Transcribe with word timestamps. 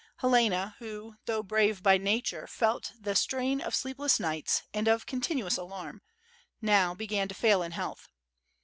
Helena, 0.17 0.75
who 0.79 1.17
though 1.27 1.43
brave 1.43 1.83
by 1.83 1.99
nature, 1.99 2.47
felt 2.47 2.93
the 2.99 3.13
strain 3.13 3.61
of 3.61 3.75
sleepless 3.75 4.19
nights 4.19 4.63
and 4.73 4.87
of 4.87 5.05
continuous 5.05 5.57
alarm, 5.57 6.01
now 6.59 6.95
began 6.95 7.27
to 7.27 7.35
fail 7.35 7.61
in 7.61 7.73
health. 7.73 8.09